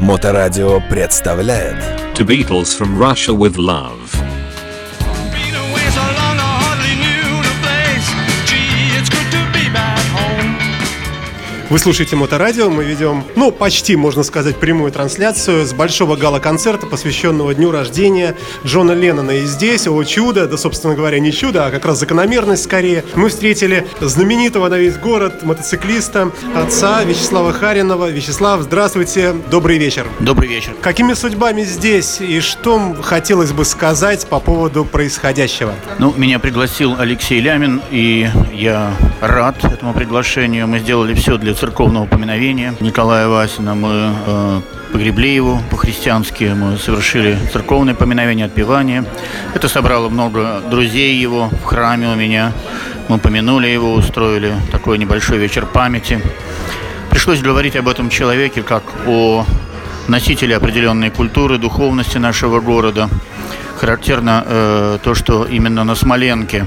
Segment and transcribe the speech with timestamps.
[0.00, 1.76] Моторадио представляет
[2.14, 4.29] To Beatles from Russia with Love.
[11.71, 17.55] Вы слушаете Моторадио, мы ведем, ну, почти, можно сказать, прямую трансляцию с большого гала-концерта, посвященного
[17.55, 18.35] дню рождения
[18.65, 19.31] Джона Леннона.
[19.31, 23.29] И здесь, о чудо, да, собственно говоря, не чудо, а как раз закономерность скорее, мы
[23.29, 28.09] встретили знаменитого на весь город мотоциклиста, отца Вячеслава Харинова.
[28.09, 30.07] Вячеслав, здравствуйте, добрый вечер.
[30.19, 30.73] Добрый вечер.
[30.81, 35.73] Какими судьбами здесь и что хотелось бы сказать по поводу происходящего?
[35.99, 40.67] Ну, меня пригласил Алексей Лямин, и я рад этому приглашению.
[40.67, 43.75] Мы сделали все для церковного поминовения Николая Васина.
[43.75, 44.61] Мы э,
[44.91, 49.05] погребли его по-христиански, мы совершили церковное поминовение, отпевание.
[49.53, 52.51] Это собрало много друзей его в храме у меня.
[53.09, 56.19] Мы помянули его, устроили такой небольшой вечер памяти.
[57.11, 59.45] Пришлось говорить об этом человеке как о
[60.07, 63.07] носителе определенной культуры, духовности нашего города.
[63.77, 66.65] Характерно э, то, что именно на Смоленке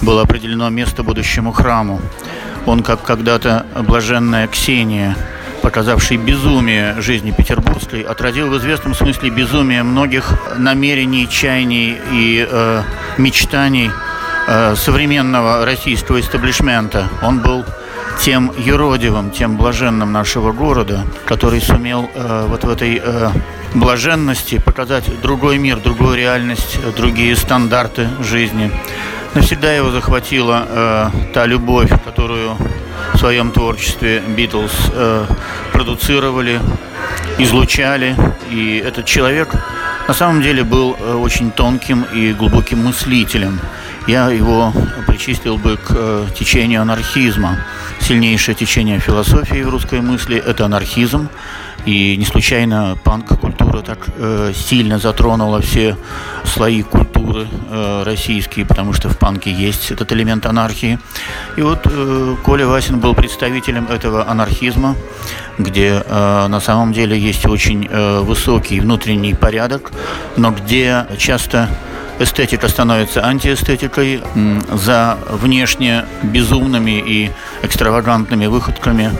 [0.00, 2.00] было определено место будущему храму.
[2.68, 5.16] Он, как когда-то блаженная Ксения,
[5.62, 12.82] показавший безумие жизни петербургской, отразил в известном смысле безумие многих намерений, чаяний и э,
[13.16, 13.90] мечтаний
[14.46, 17.08] э, современного российского истеблишмента.
[17.22, 17.64] Он был
[18.20, 23.30] тем юродивым, тем блаженным нашего города, который сумел э, вот в этой э,
[23.74, 28.70] блаженности показать другой мир, другую реальность, другие стандарты жизни.
[29.34, 32.56] Навсегда его захватила э, та любовь, которую
[33.14, 35.26] в своем творчестве Битлз э,
[35.72, 36.60] продуцировали,
[37.38, 38.16] излучали.
[38.50, 39.54] И этот человек
[40.08, 43.60] на самом деле был э, очень тонким и глубоким мыслителем.
[44.06, 44.72] Я его
[45.06, 47.58] причислил бы к э, течению анархизма.
[48.00, 51.28] Сильнейшее течение философии в русской мысли– это анархизм.
[51.88, 55.96] И не случайно панк-культура так э, сильно затронула все
[56.44, 60.98] слои культуры э, российские, потому что в панке есть этот элемент анархии.
[61.56, 64.96] И вот э, Коля Васин был представителем этого анархизма,
[65.56, 69.90] где э, на самом деле есть очень э, высокий внутренний порядок,
[70.36, 71.70] но где часто
[72.18, 74.22] эстетика становится антиэстетикой,
[74.72, 77.30] за внешне безумными и
[77.62, 79.10] экстравагантными выходками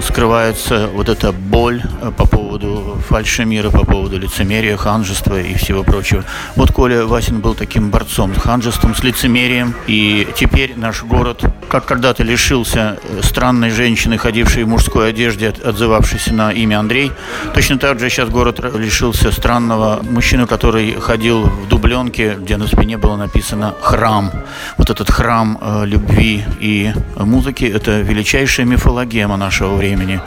[0.00, 2.73] скрывается вот эта боль э, по поводу
[3.08, 6.24] фальшемира, по поводу лицемерия, ханжества и всего прочего.
[6.56, 11.84] Вот Коля Васин был таким борцом с ханжеством, с лицемерием, и теперь наш город, как
[11.86, 17.12] когда-то лишился э, странной женщины, ходившей в мужской одежде, от- отзывавшейся на имя Андрей,
[17.54, 22.96] точно так же сейчас город лишился странного мужчины, который ходил в дубленке, где на спине
[22.96, 24.30] было написано «храм».
[24.78, 30.20] Вот этот храм э, любви и музыки– это величайшая мифологема нашего времени.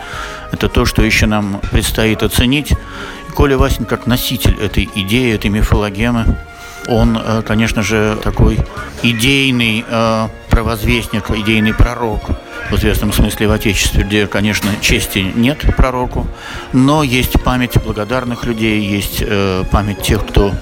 [0.52, 2.72] Это то, что еще нам предстоит оценить.
[2.72, 6.38] И Коля Васин, как носитель этой идеи, этой мифологемы,
[6.88, 8.59] он, э, конечно же, такой
[9.03, 12.22] идейный э, провозвестник, идейный пророк
[12.69, 16.28] в известном смысле в Отечестве, где, конечно, чести нет пророку,
[16.74, 20.53] но есть память благодарных людей, есть э, память тех, кто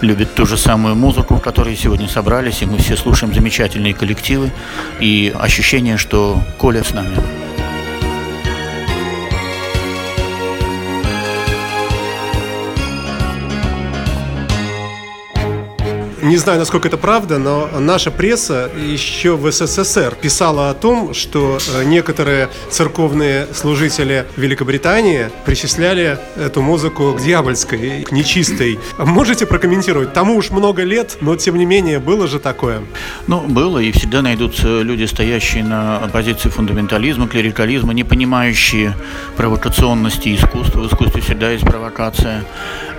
[0.00, 4.50] любит ту же самую музыку, которые сегодня собрались, и мы все слушаем замечательные коллективы,
[5.00, 7.16] и ощущение, что Коля с нами.
[16.22, 21.58] Не знаю, насколько это правда, но наша пресса еще в СССР писала о том, что
[21.74, 28.78] э, некоторые церковные служители Великобритании причисляли эту музыку к дьявольской, к нечистой.
[28.98, 30.12] Можете прокомментировать?
[30.12, 32.82] Тому уж много лет, но тем не менее было же такое.
[33.26, 38.94] Ну, было, и всегда найдутся люди, стоящие на позиции фундаментализма, клерикализма, не понимающие
[39.36, 40.82] провокационности искусства.
[40.82, 42.44] В искусстве всегда есть провокация,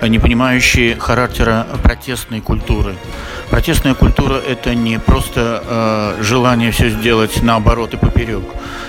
[0.02, 2.94] не понимающие характера протестной культуры.
[3.50, 5.62] Протестная культура– это не просто
[6.18, 8.42] э, желание все сделать наоборот и поперек.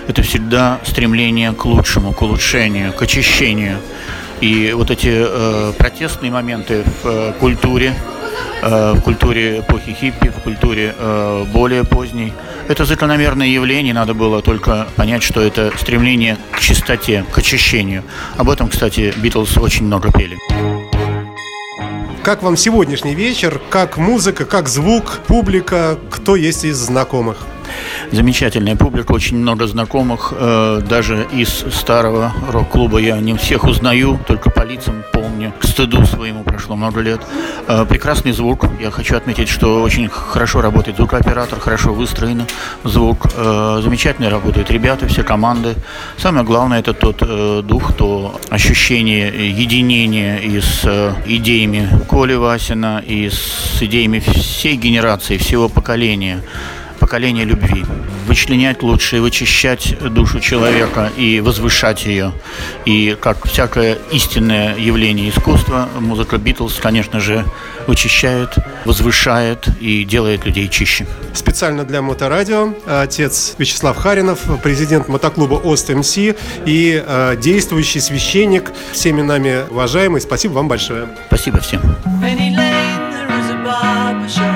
[0.07, 3.77] Это всегда стремление к лучшему, к улучшению, к очищению.
[4.41, 7.93] И вот эти э, протестные моменты в э, культуре,
[8.61, 12.33] э, в культуре эпохи хиппи, в культуре э, более поздней.
[12.67, 18.03] Это закономерное явление, надо было только понять, что это стремление к чистоте, к очищению.
[18.37, 20.37] Об этом, кстати, Битлз очень много пели.
[22.25, 23.61] Как вам сегодняшний вечер?
[23.69, 25.99] Как музыка, как звук, публика?
[26.09, 27.45] Кто есть из знакомых?
[28.11, 34.49] Замечательная публика, очень много знакомых, э, даже из старого рок-клуба я не всех узнаю, только
[34.49, 35.53] по лицам помню.
[35.59, 37.21] к стыду своему прошло много лет.
[37.67, 38.65] Э, Прекрасный звук.
[38.79, 42.43] Я хочу отметить, что очень хорошо работает звукооператор, хорошо выстроен
[42.83, 43.27] звук.
[43.35, 45.75] Э, Замечательно работают ребята, все команды.
[46.17, 47.17] Самое главное это тот
[47.67, 55.69] дух, то ощущение единения и с идеями Коли Васина, и с идеями всей генерации, всего
[55.69, 56.41] поколения
[57.05, 57.85] поколение любви.
[58.25, 62.31] Вычленять лучше, вычищать душу человека и возвышать ее.
[62.85, 67.45] И как всякое истинное явление искусства, музыка Битлз, конечно же,
[67.85, 68.55] вычищает,
[68.85, 71.05] возвышает и делает людей чище.
[71.35, 76.33] Специально для Моторадио отец Вячеслав Харинов, президент мотоклуба Ост МС и
[76.65, 80.21] э, действующий священник, всеми нами уважаемый.
[80.21, 81.07] Спасибо вам большое.
[81.27, 81.81] Спасибо всем.
[82.19, 84.54] Penny Lane, there is a barber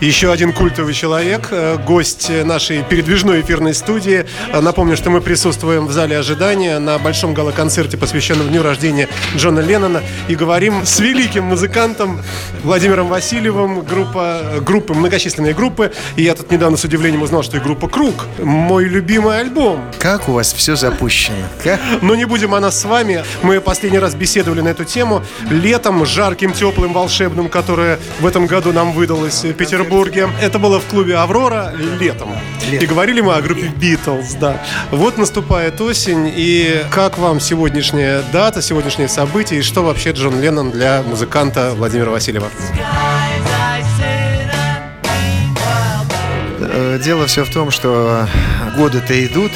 [0.00, 4.26] Еще один культовый человек, э, гость нашей передвижной эфирной студии.
[4.52, 9.58] Э, Напомню, что мы присутствуем в зале ожидания на большом гала-концерте, посвященном дню рождения Джона
[9.58, 12.20] Леннона, и говорим с великим музыкантом
[12.62, 15.90] Владимиром Васильевым, группа, группы, многочисленные группы.
[16.14, 19.80] И я тут недавно с удивлением узнал, что и группа «Круг»— мой любимый альбом.
[19.98, 21.38] Как у вас все запущено?
[21.64, 21.80] Как?
[22.02, 23.24] Но не будем о нас с вами.
[23.42, 28.72] Мы последний раз беседовали на эту тему летом, жарким, теплым, волшебным, которое в этом году
[28.72, 29.52] нам выдалось в
[29.88, 30.28] Петербурге.
[30.40, 32.30] Это было в клубе «Аврора» летом.
[32.70, 34.62] И говорили мы о группе «Битлз», да.
[34.90, 40.70] Вот наступает осень, и как вам сегодняшняя дата, сегодняшнее событие, и что вообще Джон Леннон
[40.70, 42.48] для музыканта Владимира Васильева?
[46.60, 48.26] Э, Дело все в том, что
[48.76, 49.52] годы-то идут,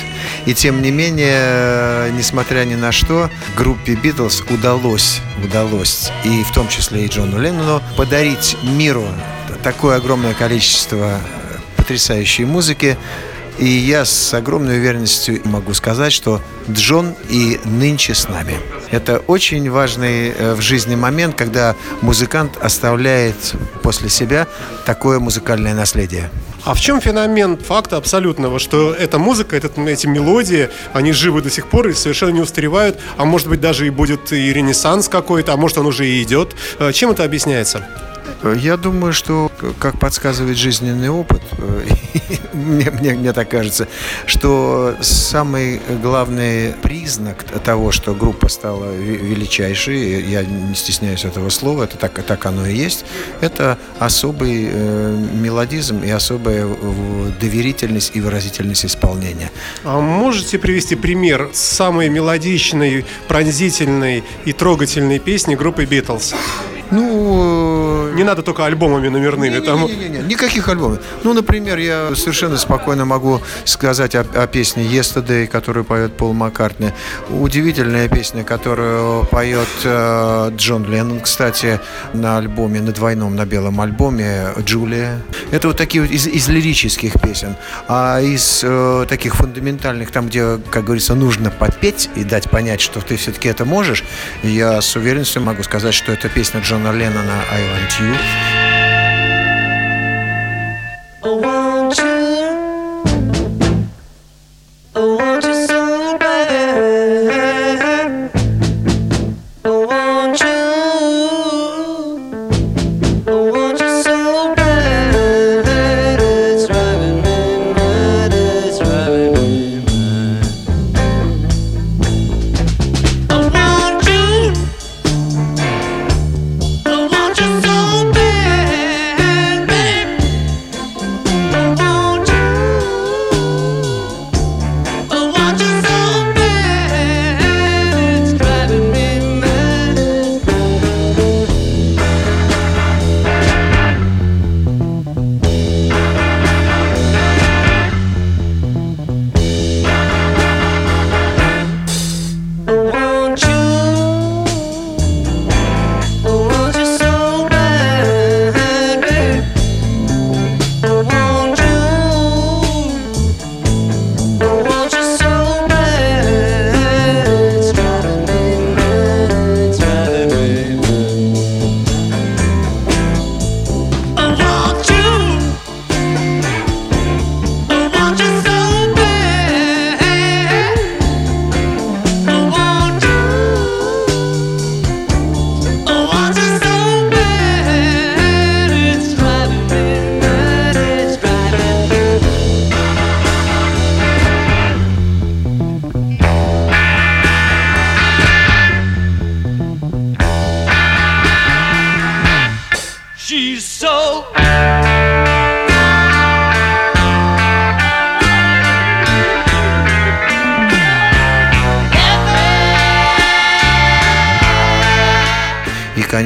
[0.47, 6.53] и тем не менее, э, несмотря ни на что, группе Битлз удалось, удалось, и в
[6.53, 9.05] том числе и Джону Леннону, подарить миру
[9.63, 12.97] такое огромное количество э, потрясающей музыки.
[13.59, 18.57] И я с огромной уверенностью могу сказать, что Джон и нынче с нами.
[18.91, 24.49] Это очень важный э, в жизни момент, когда музыкант оставляет после себя
[24.85, 26.31] такое музыкальное наследие.
[26.65, 31.51] А в чем феномен факта абсолютного, что эта музыка, этот, эти мелодии, они живы до
[31.51, 35.53] сих пор и совершенно не устаревают, а может быть даже и будет и ренессанс какой-то,
[35.53, 36.57] а может он уже и идет.
[36.79, 37.87] Э, Чем это объясняется?
[38.57, 41.87] Я думаю, что, как подсказывает жизненный опыт, э,
[42.53, 43.89] мне, мне, мне так кажется,
[44.27, 51.85] что самый главный признак того, что группа стала ве- величайшей, я не стесняюсь этого слова,
[51.85, 53.05] это так, так оно и есть,
[53.41, 56.67] это особый э, мелодизм и особая
[57.41, 59.51] доверительность и выразительность исполнения.
[59.85, 66.35] А можете привести пример самой мелодичной, пронзительной и трогательной песни группы Битлз?
[66.91, 69.59] Ну, Не надо только альбомами номерными.
[69.61, 69.87] Там...
[69.87, 70.99] Не-не-не, никаких альбомов.
[71.23, 76.91] Ну, например, я совершенно спокойно могу сказать о, о песне Yesterday, которую поет Пол Маккартни.
[77.31, 81.81] Удивительная песня, которую поет э, Джон Леннон, кстати,
[82.13, 85.23] на альбоме, на двойном, на белом альбоме Джулия.
[85.51, 87.57] Это вот такие вот из, из лирических песен.
[87.89, 93.01] А из э, таких фундаментальных, там, где, как говорится, нужно попеть и дать понять, что
[93.01, 94.05] ты все-таки это можешь,
[94.43, 98.02] я с уверенностью могу сказать, что это песня Джона Джона Леннона «I Want You».
[98.03, 98.17] you.
[101.25, 102.12] Oh, won't you?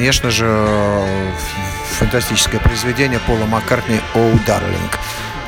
[0.07, 0.65] Конечно же,
[1.99, 4.97] фантастическое произведение Пола Маккартни «Оу, Дарлинг».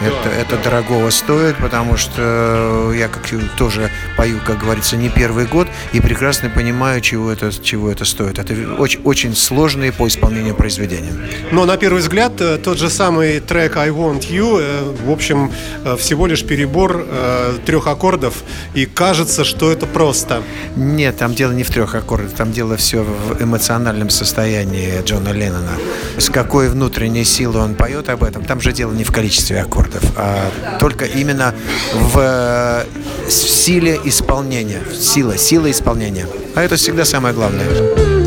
[0.01, 3.27] Это, это дорогого стоит, потому что я как
[3.57, 8.39] тоже пою, как говорится, не первый год и прекрасно понимаю, чего это, чего это стоит.
[8.39, 11.13] Это очень, очень сложные по исполнению произведения.
[11.51, 15.51] Но на первый взгляд э, тот же самый трек I Want You, э, в общем,
[15.83, 18.35] э, всего лишь перебор э, трех аккордов,
[18.73, 20.43] и кажется, что это просто.
[20.75, 25.73] Нет, там дело не в трех аккордах, там дело все в эмоциональном состоянии Джона Леннона.
[26.17, 29.88] С какой внутренней силой он поет об этом, там же дело не в количестве аккордов,
[30.15, 31.53] а только именно
[31.93, 34.81] в э, силе исполнения.
[34.93, 36.27] Сила, сила исполнения.
[36.55, 38.18] А это всегда самое главное.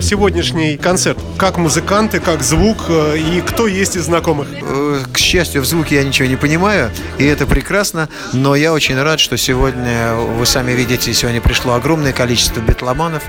[0.00, 1.18] Вам сегодняшний концерт?
[1.36, 4.48] Как музыканты, как звук э, и кто есть из знакомых?
[4.62, 8.98] Э, К счастью, в звуке я ничего не понимаю, и это прекрасно, но я очень
[9.00, 13.22] рад, что сегодня, вы сами видите, сегодня пришло огромное количество битломанов,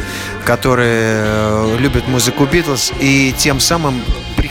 [0.46, 4.02] которые э, любят музыку Битлз, и тем самым,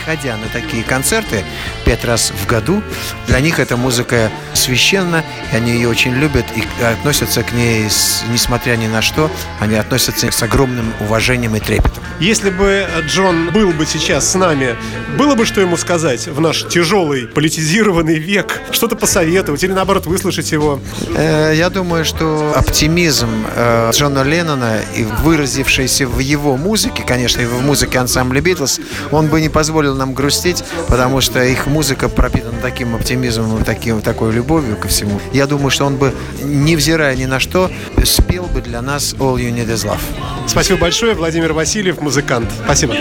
[0.04, 1.44] приходя на такие концерты
[1.84, 2.82] пять раз в году,
[3.26, 8.22] для них эта музыка священна, и они ее очень любят и относятся к ней, с-
[8.32, 9.30] несмотря ни на что,
[9.60, 12.02] они относятся с огромным уважением и трепетом.
[12.18, 14.76] Если бы Джон был бы сейчас с нами,
[15.16, 18.60] было бы что ему сказать в наш тяжелый политизированный век?
[18.72, 20.80] Что-то посоветовать или наоборот выслушать его?
[21.16, 27.46] Э, Я думаю, что оптимизм э, Джона Леннона и выразившийся в его музыке, конечно, и
[27.46, 28.80] в музыке ансамбля Битлз,
[29.10, 34.32] он бы не позволил нам грустить, потому что их музыка пропитана таким оптимизмом таким, такой
[34.32, 35.20] любовью ко всему.
[35.32, 37.70] Я думаю, что он бы, невзирая ни на что,
[38.04, 40.00] спел бы для нас All You Need Is Love.
[40.46, 42.50] Спасибо большое, Владимир Васильев, музыкант.
[42.64, 42.94] Спасибо.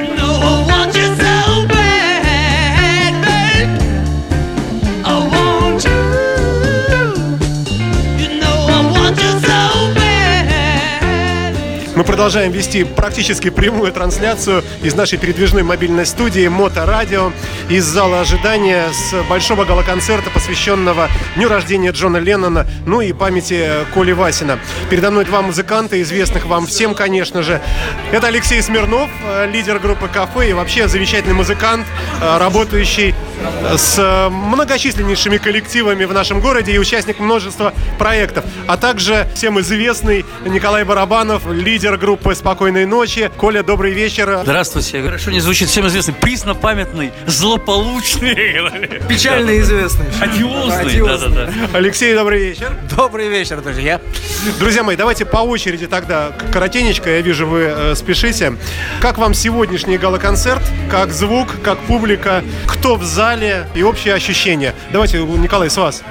[11.99, 17.33] Мы продолжаем вести практически прямую трансляцию из нашей передвижной мобильной студии Моторадио
[17.67, 24.13] из зала ожидания с большого гала-концерта, посвященного дню рождения Джона Леннона, ну и памяти Коли
[24.13, 24.59] Васина.
[24.89, 27.59] Передо мной два музыканта, известных вам всем, конечно же.
[28.13, 31.85] Это Алексей Смирнов, э, лидер группы «Кафе» и вообще замечательный музыкант,
[32.21, 33.13] э, работающий
[33.77, 38.45] с э, многочисленнейшими коллективами в нашем городе и участник множества проектов.
[38.67, 43.31] А также всем известный Николай Барабанов, лидер группы «Спокойной ночи».
[43.37, 44.41] Коля, добрый вечер.
[44.43, 45.01] Здравствуйте.
[45.01, 48.35] Хорошо не звучит всем известный, преснопамятный, злополучный,
[49.07, 50.05] Печально известный.
[50.19, 50.99] одиозный.
[51.01, 51.49] Да-да-да.
[51.73, 52.75] Алексей, добрый вечер.
[52.95, 54.01] Добрый вечер, друзья.
[54.59, 56.31] Друзья мои, давайте по очереди тогда.
[56.51, 58.53] Коротенечко, я вижу, вы э, спешите.
[58.99, 60.61] Как вам сегодняшний гала-концерт?
[60.89, 62.43] Как звук, как публика?
[62.67, 63.28] Кто в зале
[63.75, 64.73] и общее ощущение?
[64.91, 66.03] Давайте, Николай, с вас.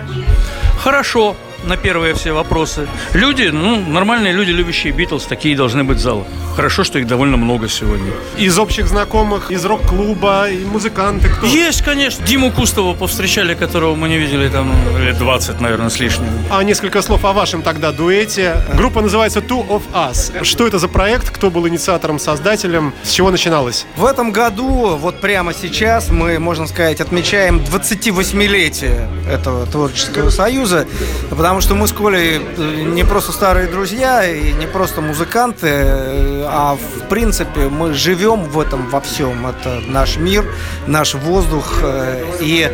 [0.78, 2.88] Хорошо на первые все вопросы.
[3.12, 6.26] Люди, ну, нормальные люди, любящие Битлз, такие должны быть в залах.
[6.56, 8.12] Хорошо, что их довольно много сегодня.
[8.36, 11.46] Из общих знакомых, из рок-клуба, и музыканты, кто?
[11.46, 12.24] Есть, конечно.
[12.26, 16.28] Диму Кустова повстречали, которого мы не видели там лет 20, наверное, с лишним.
[16.50, 18.56] А несколько слов о вашем тогда дуэте.
[18.74, 20.44] Группа называется Two of Us.
[20.44, 21.30] Что это за проект?
[21.30, 22.92] Кто был инициатором, создателем?
[23.02, 23.86] С чего начиналось?
[23.96, 30.86] В этом году, вот прямо сейчас, мы, можно сказать, отмечаем 28-летие этого творческого союза,
[31.30, 36.44] потому что мы с Колей э, не просто старые друзья и не просто музыканты, э,
[36.46, 39.46] а в принципе мы живем в этом во всем.
[39.46, 40.44] Это наш мир,
[40.86, 41.80] наш воздух.
[41.82, 42.70] э, И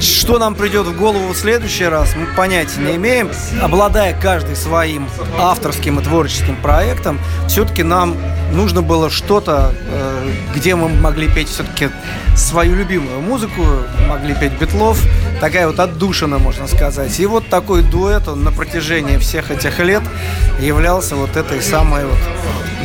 [0.00, 3.28] что нам придет в голову в следующий раз, мы понятия не имеем.
[3.60, 7.18] Обладая каждый своим авторским и творческим проектом,
[7.48, 8.16] все-таки нам
[8.52, 9.74] нужно было что-то,
[10.54, 11.90] где мы могли петь все-таки
[12.36, 13.62] свою любимую музыку,
[14.08, 14.98] могли петь Битлов,
[15.40, 17.18] такая вот отдушина, можно сказать.
[17.18, 20.02] И вот такой дуэт, он на протяжении всех этих лет
[20.60, 22.18] являлся вот этой самой вот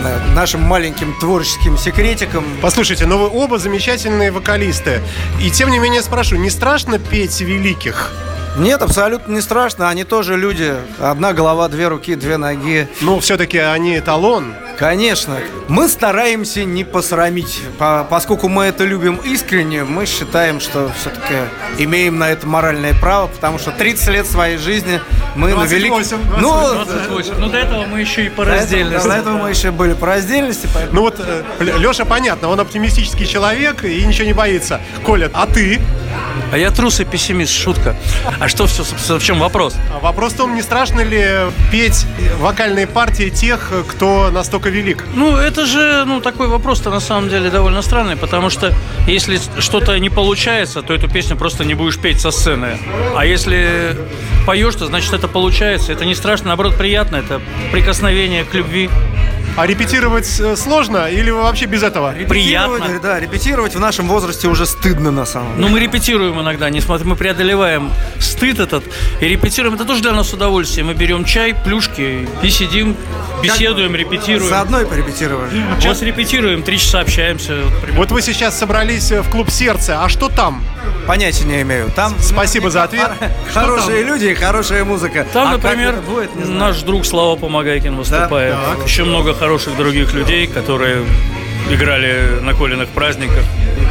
[0.03, 2.45] э, нашим маленьким творческим секретиком.
[2.61, 5.01] Послушайте, но вы оба замечательные вокалисты.
[5.41, 8.11] И тем не менее спрошу, не страшно петь великих?
[8.57, 10.73] Нет, абсолютно не страшно, они тоже люди.
[10.99, 12.87] Одна голова, две руки, две ноги.
[13.01, 14.53] Ну, все-таки они эталон.
[14.77, 15.37] Конечно.
[15.67, 17.61] Мы стараемся не посрамить.
[17.77, 21.33] По- поскольку мы это любим искренне, мы считаем, что все-таки
[21.77, 24.99] имеем на это моральное право, потому что 30 лет своей жизни
[25.35, 25.91] мы на велик...
[25.91, 27.33] 28, Ну, 28.
[27.37, 29.07] Ну, до этого мы еще и по до этого, раздельности.
[29.07, 30.95] до этого мы еще были по раздельности, поэтому...
[30.95, 31.19] Ну вот
[31.59, 34.79] Леша, понятно, он оптимистический человек и ничего не боится.
[35.05, 35.81] Коля, а ты?
[36.51, 37.95] А я трус и пессимист, шутка.
[38.39, 39.75] А что все, собственно, в чем вопрос?
[39.93, 41.25] А Вопрос в том, не страшно ли
[41.71, 42.05] петь
[42.39, 45.03] вокальные партии тех, кто настолько велик?
[45.15, 48.73] Ну, это же, ну, такой вопрос-то на самом деле довольно странный, потому что
[49.07, 52.77] если что-то не получается, то эту песню просто не будешь петь со сцены.
[53.15, 53.97] А если
[54.45, 55.91] поешь, то значит это получается.
[55.91, 57.17] Это не страшно, наоборот, приятно.
[57.17, 58.89] Это прикосновение к любви.
[59.57, 62.13] А репетировать э, сложно или вообще без этого?
[62.27, 62.99] Приятно.
[63.01, 65.61] Да, репетировать в нашем возрасте уже стыдно на самом деле.
[65.61, 68.83] Ну, мы репетируем иногда, несмотря мы преодолеваем стыд этот
[69.21, 69.75] и репетируем.
[69.75, 70.83] Это тоже для нас удовольствие.
[70.83, 72.97] Мы берем чай, плюшки и сидим,
[73.41, 74.49] беседуем, репетируем.
[74.49, 75.49] Заодно и порепетировали.
[75.79, 77.55] Сейчас репетируем, три часа общаемся.
[77.63, 77.97] вот примерно.
[77.99, 80.61] Вот вы сейчас собрались э, в клуб сердца, а что там?
[81.07, 81.91] Понятия не имею.
[81.95, 83.11] Там Спасибо за ответ.
[83.53, 85.25] хорошие люди и хорошая музыка.
[85.31, 88.55] Там, А например, будет, наш друг Слава Помогайкин выступает.
[88.55, 88.87] так.
[88.87, 91.05] Еще много хороших других людей, которые
[91.69, 93.43] играли на Колиных праздниках.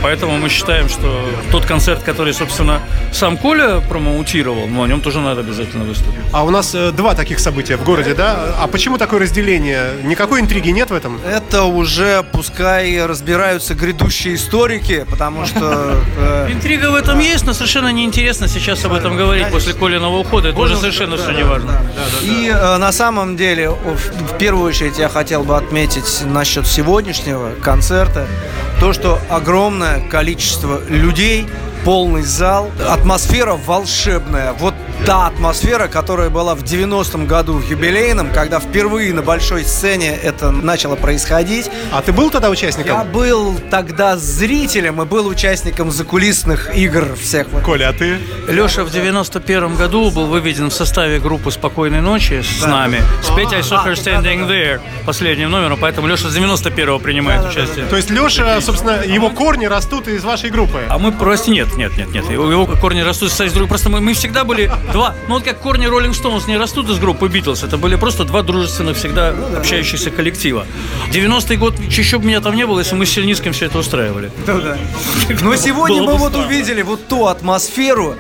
[0.03, 5.21] Поэтому мы считаем, что тот концерт, который, собственно, сам Коля промоутировал, ну, о нем тоже
[5.21, 6.21] надо обязательно выступить.
[6.31, 8.55] А у нас э, два таких события в городе, да?
[8.61, 9.93] А почему такое разделение?
[10.03, 11.19] Никакой интриги нет в этом?
[11.27, 17.89] Это уже пускай разбираются грядущие историки, потому что э, Интрига в этом есть, но совершенно
[17.89, 20.51] неинтересно сейчас об этом говорить после Колиного ухода.
[20.51, 21.81] Это уже совершенно все не важно.
[22.21, 28.27] И э, на самом деле, в первую очередь, я хотел бы отметить насчет сегодняшнего концерта
[28.79, 31.47] то, что огромное количество людей,
[31.85, 34.53] полный зал, атмосфера волшебная.
[34.55, 40.17] Вот та атмосфера, которая была в 90-м году в юбилейном, когда впервые на большой сцене
[40.17, 41.71] это начало происходить.
[41.93, 42.99] А ты был тогда участником?
[42.99, 47.49] Я был тогда зрителем и был участником закулисных игр всех.
[47.65, 48.19] Коля, а ты?
[48.49, 53.03] Леша в 91 году был выведен в составе группы «Спокойной ночи» с нами.
[53.23, 57.85] Спеть «I saw her standing there» последним номером, поэтому Леша с 91 принимает участие.
[57.87, 60.81] То есть Леша, собственно, его корни растут из вашей группы.
[60.89, 62.31] А мы просто нет, нет, нет, нет.
[62.31, 63.69] Его, его корни растут из друг.
[63.69, 65.15] Просто мы, мы всегда были два.
[65.29, 67.63] Ну вот как корни Rolling Stones не растут из группы Битлз.
[67.63, 70.67] Это были просто два дружественных, всегда общающихся коллектива.
[71.13, 74.31] 90-й год, еще бы меня там не было, если мы с Сельницким все это устраивали.
[75.43, 78.17] Но сегодня мы вот увидели вот ту атмосферу,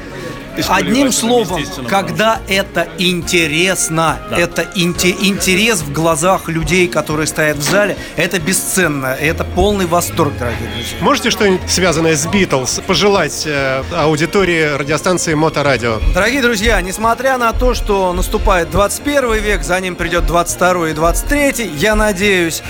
[0.69, 4.39] Одним словом, когда это интересно, Да.
[4.39, 10.33] это инте- интерес в глазах людей, которые стоят в зале, это бесценно, это полный восторг,
[10.39, 10.97] дорогие друзья.
[11.01, 16.01] Можете что-нибудь связанное с Битлз пожелать э, аудитории радиостанции Моторадио?
[16.15, 21.71] Дорогие друзья, несмотря на то, что наступает 21 век, за ним придет 22 и 23,
[21.77, 22.63] я надеюсь,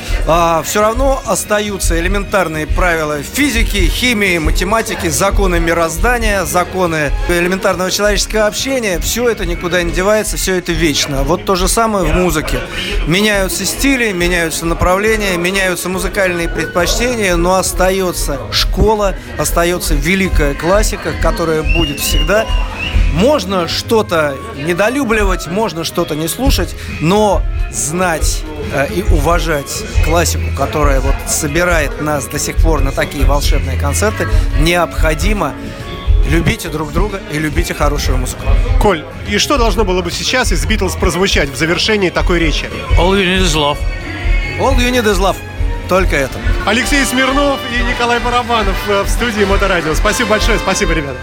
[0.65, 7.11] все равно остаются элементарные правила физики, химии, математики, законы мироздания, законы
[7.75, 8.99] элементарного человеческого общения.
[9.01, 11.23] Все это никуда не девается, все это вечно.
[11.25, 12.59] Вот то же самое в музыке.
[13.07, 22.01] Меняются стили, меняются направления, меняются музыкальные предпочтения, но остается школа, остается великая классика, которая будет
[22.01, 22.47] всегда.
[23.13, 31.15] Можно что-то недолюбливать, можно что-то не слушать, но знать э, и уважать классику, которая вот
[31.29, 34.29] собирает нас до сих пор на такие волшебные концерты,
[34.61, 35.55] необходимо.
[36.29, 38.43] Любите друг друга и любите хорошую музыку.
[38.81, 42.67] Коль, и что должно было бы сейчас из Битлз прозвучать в завершении такой речи?
[42.99, 43.79] All you need is love.
[44.59, 45.37] All you need is love.
[45.89, 46.39] Только это.
[46.65, 49.95] Алексей Смирнов и Николай Барабанов э, в студии Моторадио.
[49.95, 51.19] Спасибо большое, спасибо, ребята.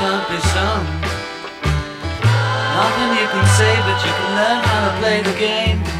[0.00, 0.84] Can't be sung.
[2.80, 5.99] Nothing you can say, but you can learn how to play the game.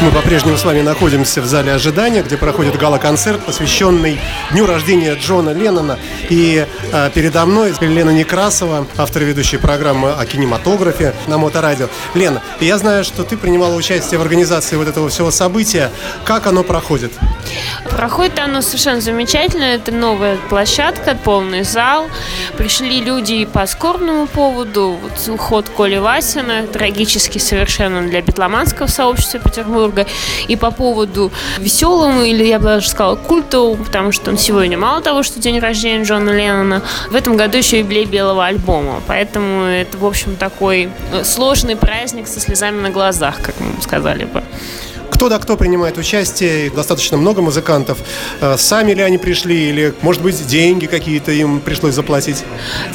[0.00, 4.20] Мы по-прежнему с вами находимся в зале ожидания, где проходит гала-концерт, посвященный
[4.52, 5.98] дню рождения Джона Леннона.
[6.28, 11.88] И э, передо мной Лена Некрасова, автор ведущей программы о кинематографе на Моторадио.
[12.14, 15.90] Лена, я знаю, что ты принимала участие в организации вот этого всего события.
[16.24, 17.10] Как оно проходит?
[17.90, 19.64] Проходит оно совершенно замечательно.
[19.64, 22.08] Это новая площадка, полный зал.
[22.56, 24.96] Пришли люди и по скорбному поводу.
[25.02, 29.87] Вот уход Коли Васина, трагический совершенно для битломанского сообщества Петербурга.
[30.48, 35.00] И по поводу веселому, или я бы даже сказала, культовому, потому что он сегодня мало
[35.00, 39.02] того, что день рождения Джона Леннона, в этом году еще юбилей белого альбома.
[39.06, 44.24] Поэтому это, в общем, такой э, сложный праздник со слезами на глазах, как мы сказали
[44.24, 44.42] бы.
[45.18, 46.70] Кто да кто принимает участие?
[46.70, 47.98] Достаточно много музыкантов.
[48.40, 52.44] Э, Сами ли они пришли или, может быть, деньги какие-то им пришлось заплатить?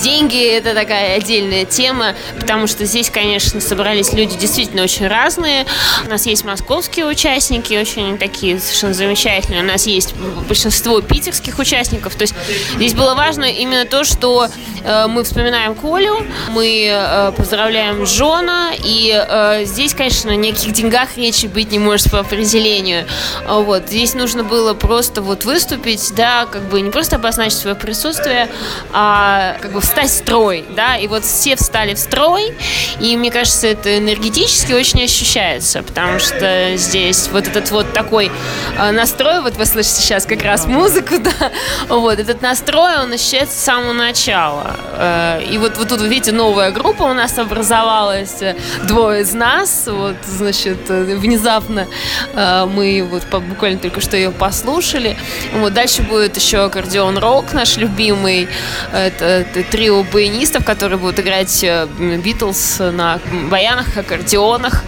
[0.01, 5.65] Деньги– это такая отдельная тема, потому что здесь, конечно, собрались люди действительно очень разные.
[6.05, 9.61] У нас есть московские участники, очень такие совершенно замечательные.
[9.61, 10.15] У нас есть
[10.47, 12.15] большинство питерских участников.
[12.15, 12.35] То есть
[12.77, 14.47] здесь было важно именно то, что
[14.81, 21.47] э, мы вспоминаем Колю, мы э, поздравляем Жона, и здесь, конечно, о каких деньгах речи
[21.47, 23.07] быть не может по определению.
[23.47, 23.87] А Вот.
[23.87, 28.49] Здесь нужно было просто вот выступить, да, как бы не просто обозначить свое присутствие,
[28.91, 32.53] а как бы встать в строй, да, и вот все встали в строй,
[32.99, 38.31] и мне кажется, это энергетически очень ощущается, потому что здесь вот этот вот такой
[38.77, 41.51] э, настрой, вот вы слышите сейчас как раз музыку, да,
[41.89, 44.75] вот, этот настрой, он ощущается с самого начала.
[44.97, 49.33] Э, И вот, вот тут, вы видите, новая группа у нас образовалась, э, двое из
[49.33, 51.87] нас, вот, значит, э, внезапно
[52.33, 55.17] мы вот буквально только что ее послушали.
[55.53, 58.47] Вот, дальше будет еще аккордеон рок наш любимый,
[58.91, 61.65] это, трио баянистов, которые будут играть
[61.99, 64.83] Битлз на баянах, аккордеонах.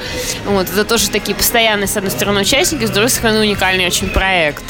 [0.45, 4.63] Вот, это тоже такие постоянные, с одной стороны, участники, с другой стороны, уникальный очень проект.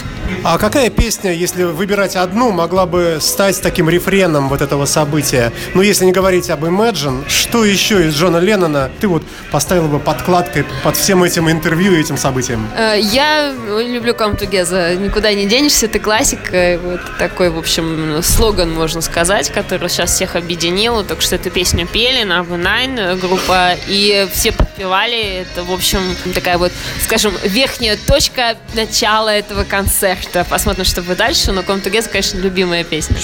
[0.43, 5.51] А какая песня, если выбирать одну, могла бы стать таким рефреном вот этого события?
[5.73, 9.99] Ну, если не говорить об Imagine, что еще из Джона Леннона ты вот поставила бы
[9.99, 12.67] подкладкой под всем этим интервью и этим событием?
[12.77, 14.95] Э, Я люблю Come Together.
[14.95, 16.79] Никуда не денешься, это классика.
[16.83, 21.03] Вот такой, в общем, слоган, можно сказать, который сейчас всех объединил.
[21.03, 25.41] Только что эту песню пели на V9 группа, и все подпевали.
[25.41, 25.99] Это, в общем,
[26.33, 26.71] такая вот,
[27.03, 30.14] скажем, верхняя точка начала этого концерта.
[30.49, 31.51] Посмотрим, что будет дальше.
[31.51, 33.17] Но Come Together, конечно, любимая песня.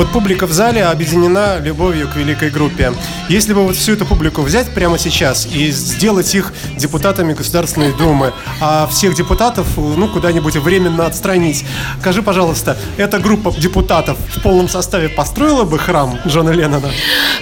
[0.00, 2.94] Вот публика в зале объединена любовью к великой группе.
[3.28, 8.32] Если бы вот всю эту публику взять прямо сейчас и сделать их депутатами Государственной Думы,
[8.62, 11.66] а всех депутатов ну куда-нибудь временно отстранить,
[12.00, 16.88] скажи, пожалуйста, эта группа депутатов в полном составе построила бы храм Джона Леннона?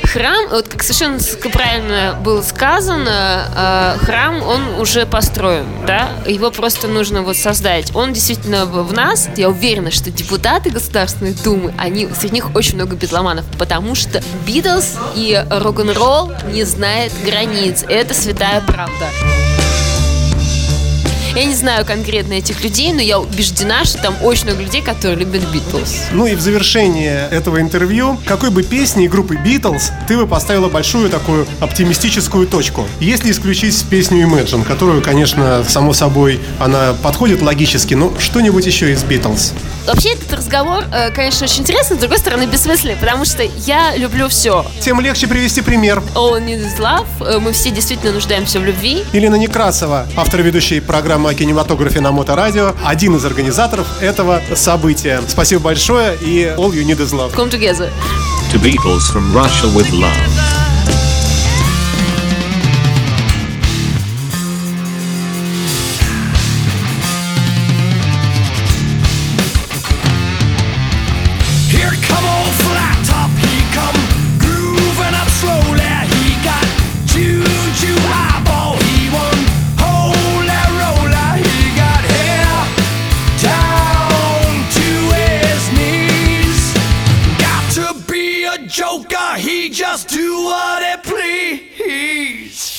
[0.03, 1.21] Храм, вот как совершенно
[1.53, 7.95] правильно было сказано, э, храм, он уже построен, да, его просто нужно вот создать.
[7.95, 12.97] Он действительно в нас, я уверена, что депутаты Государственной Думы, они, среди них очень много
[12.97, 17.85] битломанов, потому что Битлз и рок-н-ролл не знает границ.
[17.89, 19.48] Это святая правда.
[21.39, 25.19] Я не знаю конкретно этих людей, но я убеждена, что там очень много людей, которые
[25.21, 26.07] любят Битлз.
[26.11, 30.69] Ну и в завершение этого интервью, какой бы песни и группы Beatles ты бы поставила
[30.69, 32.89] большую такую оптимистическую точку?
[32.99, 39.05] Если исключить песню Imagine, которую, конечно, само собой, она подходит логически, но что-нибудь еще из
[39.05, 39.53] Beatles?
[39.87, 44.29] Вообще этот разговор, э, конечно, очень интересный, с другой стороны, бессмысленный, потому что я люблю
[44.29, 44.67] все.
[44.81, 46.03] Тем легче привести пример.
[46.17, 47.07] All need is love.
[47.21, 49.05] Э, Мы все действительно нуждаемся в любви.
[49.13, 55.21] Елена Некрасова, автор ведущей программы о кинематографе на Моторадио, один из организаторов этого события.
[55.29, 57.33] Спасибо большое и all you need is love.
[57.35, 57.91] Come together.
[58.53, 60.58] To Beatles from Russia with love.
[88.67, 92.78] Joker, he just do what he please.